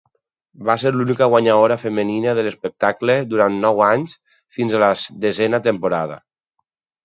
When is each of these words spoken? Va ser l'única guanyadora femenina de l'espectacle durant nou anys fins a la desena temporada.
Va 0.69 0.75
ser 0.83 0.91
l'única 0.95 1.27
guanyadora 1.33 1.77
femenina 1.81 2.33
de 2.41 2.47
l'espectacle 2.49 3.19
durant 3.35 3.61
nou 3.69 3.85
anys 3.91 4.19
fins 4.59 4.77
a 4.77 4.83
la 4.89 4.91
desena 5.29 5.65
temporada. 5.73 6.23